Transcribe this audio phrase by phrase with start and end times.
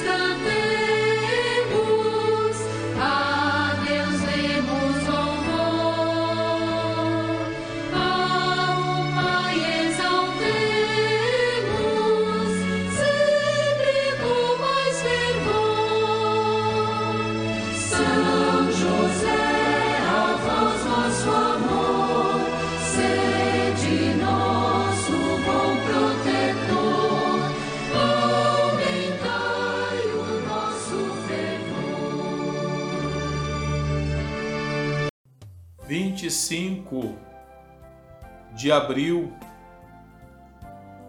[0.00, 0.57] It's the
[36.18, 37.16] 25
[38.52, 39.32] de abril,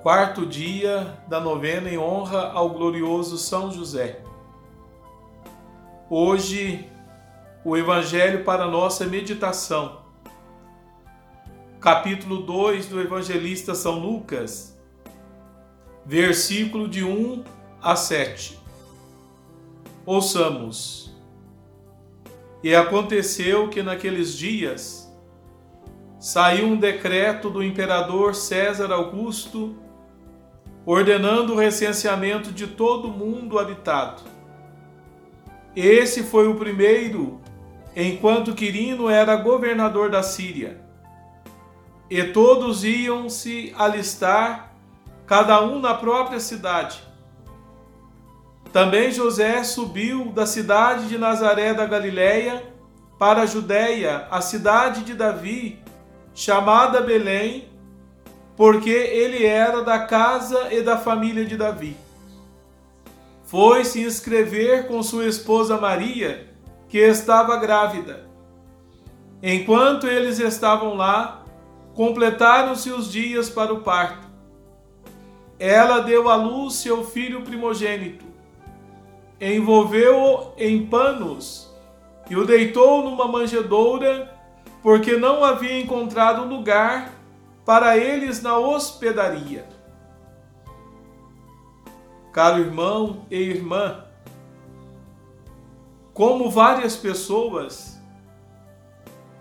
[0.00, 4.20] quarto dia da novena em honra ao glorioso São José.
[6.08, 6.88] Hoje,
[7.64, 10.02] o Evangelho para nossa meditação.
[11.80, 14.78] Capítulo 2 do Evangelista São Lucas,
[16.06, 17.42] versículo de 1
[17.82, 18.56] a 7.
[20.06, 21.11] Ouçamos.
[22.62, 25.12] E aconteceu que naqueles dias
[26.18, 29.76] saiu um decreto do imperador César Augusto
[30.84, 34.22] ordenando o recenseamento de todo o mundo habitado.
[35.74, 37.40] Esse foi o primeiro,
[37.96, 40.80] enquanto Quirino era governador da Síria.
[42.10, 44.74] E todos iam se alistar,
[45.26, 47.00] cada um na própria cidade.
[48.72, 52.62] Também José subiu da cidade de Nazaré da Galiléia
[53.18, 55.78] para a Judéia, a cidade de Davi,
[56.34, 57.68] chamada Belém,
[58.56, 61.94] porque ele era da casa e da família de Davi.
[63.44, 66.48] Foi se inscrever com sua esposa Maria,
[66.88, 68.26] que estava grávida.
[69.42, 71.44] Enquanto eles estavam lá,
[71.94, 74.26] completaram-se os dias para o parto.
[75.58, 78.32] Ela deu à luz seu filho primogênito
[79.42, 81.68] envolveu-o em panos
[82.30, 84.32] e o deitou numa manjedoura,
[84.80, 87.12] porque não havia encontrado lugar
[87.64, 89.66] para eles na hospedaria.
[92.32, 94.04] Caro irmão e irmã,
[96.14, 98.00] como várias pessoas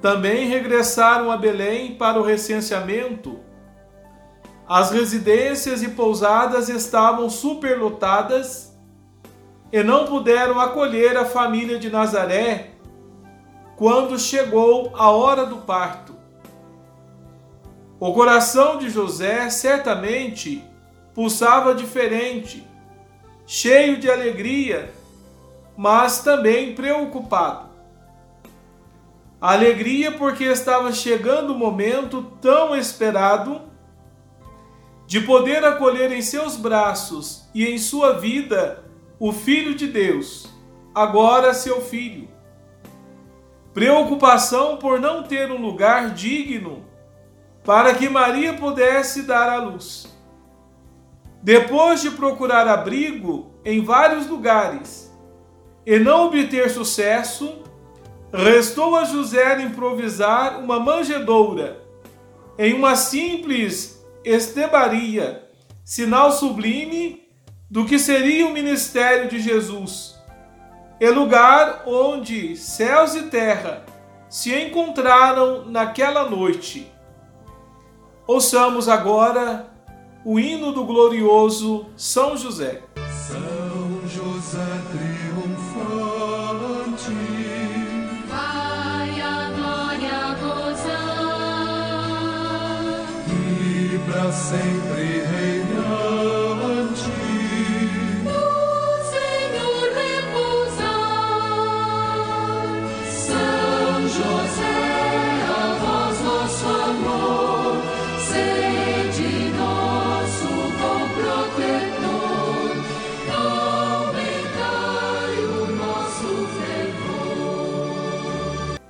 [0.00, 3.38] também regressaram a Belém para o recenseamento,
[4.66, 8.69] as residências e pousadas estavam superlotadas
[9.72, 12.70] e não puderam acolher a família de Nazaré
[13.76, 16.14] quando chegou a hora do parto.
[17.98, 20.64] O coração de José certamente
[21.14, 22.66] pulsava diferente,
[23.46, 24.92] cheio de alegria,
[25.76, 27.70] mas também preocupado.
[29.40, 33.62] Alegria porque estava chegando o momento tão esperado
[35.06, 38.84] de poder acolher em seus braços e em sua vida
[39.20, 40.48] o Filho de Deus,
[40.94, 42.26] agora seu filho.
[43.74, 46.86] Preocupação por não ter um lugar digno
[47.62, 50.08] para que Maria pudesse dar à luz.
[51.42, 55.14] Depois de procurar abrigo em vários lugares
[55.84, 57.62] e não obter sucesso,
[58.32, 61.82] restou a José improvisar uma manjedoura
[62.58, 65.46] em uma simples estebaria,
[65.84, 67.29] sinal sublime
[67.70, 70.18] do que seria o ministério de Jesus,
[70.98, 73.84] e lugar onde céus e terra
[74.28, 76.90] se encontraram naquela noite.
[78.26, 79.68] Ouçamos agora
[80.24, 82.82] o hino do glorioso São José.
[82.96, 84.58] São José
[84.90, 85.94] triunfante,
[88.28, 91.20] vai a glória gozar
[93.28, 95.59] e para sempre reinante.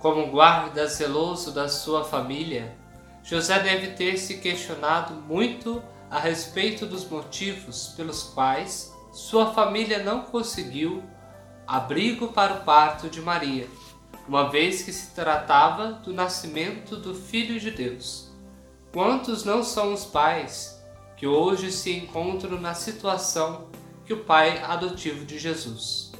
[0.00, 2.76] Como guarda zeloso da sua família,
[3.24, 10.22] José deve ter se questionado muito a respeito dos motivos pelos quais sua família não
[10.22, 11.02] conseguiu
[11.66, 13.66] abrigo para o parto de Maria,
[14.28, 18.30] uma vez que se tratava do nascimento do Filho de Deus.
[18.92, 20.80] Quantos não são os pais
[21.16, 23.66] que hoje se encontram na situação
[24.06, 26.12] que o pai adotivo de Jesus?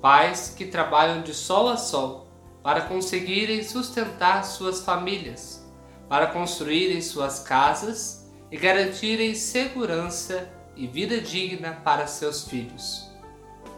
[0.00, 2.29] Pais que trabalham de sol a sol
[2.62, 5.66] para conseguirem sustentar suas famílias,
[6.08, 13.08] para construírem suas casas e garantirem segurança e vida digna para seus filhos.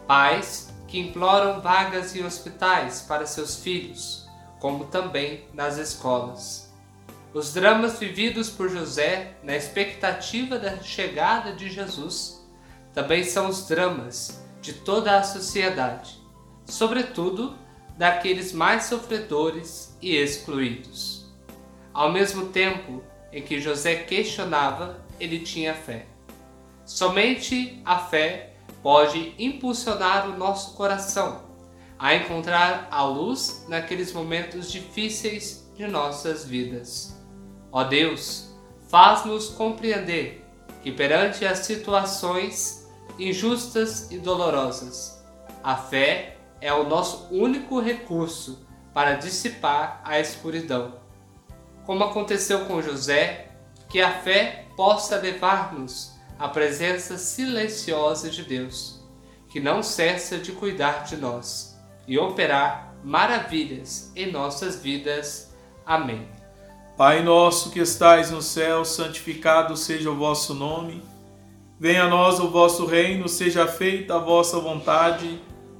[0.07, 4.27] Pais que imploram vagas em hospitais para seus filhos,
[4.59, 6.71] como também nas escolas.
[7.33, 12.47] Os dramas vividos por José na expectativa da chegada de Jesus
[12.93, 16.21] também são os dramas de toda a sociedade,
[16.65, 17.57] sobretudo
[17.97, 21.31] daqueles mais sofredores e excluídos.
[21.93, 26.07] Ao mesmo tempo em que José questionava, ele tinha fé.
[26.85, 31.53] Somente a fé pode impulsionar o nosso coração
[31.97, 37.17] a encontrar a luz naqueles momentos difíceis de nossas vidas.
[37.71, 38.53] Ó Deus,
[38.89, 40.45] faz-nos compreender
[40.81, 45.23] que perante as situações injustas e dolorosas,
[45.63, 46.32] a fé
[46.63, 50.93] é o nosso único recurso para dissipar a escuridão.
[51.85, 53.49] Como aconteceu com José,
[53.89, 59.03] que a fé possa levar-nos à presença silenciosa de Deus,
[59.49, 61.77] que não cessa de cuidar de nós
[62.07, 65.53] e operar maravilhas em nossas vidas.
[65.85, 66.25] Amém.
[66.95, 71.03] Pai nosso que estais no céu, santificado seja o vosso nome.
[71.77, 75.41] Venha a nós o vosso reino, seja feita a vossa vontade,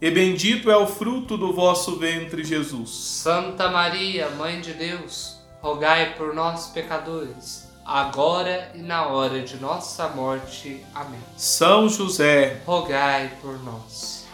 [0.00, 2.90] e bendito é o fruto do vosso ventre, Jesus.
[2.90, 10.08] Santa Maria, Mãe de Deus, rogai por nós, pecadores, agora e na hora de nossa
[10.08, 10.84] morte.
[10.94, 11.20] Amém.
[11.36, 14.26] São José, rogai por nós.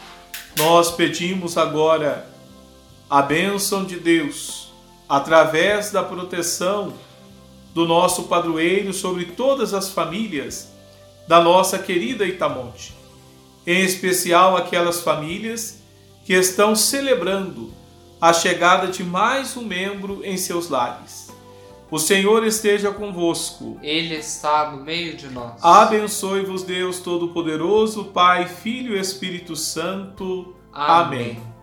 [0.59, 2.29] Nós pedimos agora
[3.09, 4.73] a bênção de Deus
[5.09, 6.93] através da proteção
[7.73, 10.73] do nosso padroeiro sobre todas as famílias
[11.27, 12.95] da nossa querida Itamonte,
[13.67, 15.83] em especial aquelas famílias
[16.25, 17.73] que estão celebrando
[18.21, 21.33] a chegada de mais um membro em seus lares.
[21.91, 23.79] O Senhor esteja convosco.
[23.83, 25.63] Ele está no meio de nós.
[25.63, 30.57] Abençoe-vos Deus Todo-Poderoso, Pai, Filho e Espírito Santo.
[30.73, 31.37] Amém.
[31.37, 31.54] Amém.